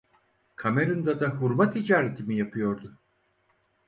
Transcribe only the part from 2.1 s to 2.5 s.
mi